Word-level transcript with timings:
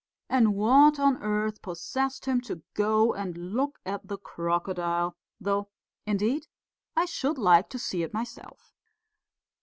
And 0.31 0.55
what 0.55 0.99
on 0.99 1.21
earth 1.21 1.61
possessed 1.61 2.25
him 2.25 2.41
to 2.49 2.63
go 2.73 3.13
and 3.13 3.53
look 3.53 3.77
at 3.85 4.07
the 4.07 4.17
crocodile? 4.17 5.15
Though, 5.39 5.69
indeed, 6.07 6.47
I 6.97 7.05
should 7.05 7.37
like 7.37 7.69
to 7.69 7.77
see 7.77 8.01
it 8.01 8.11
myself." 8.11 8.73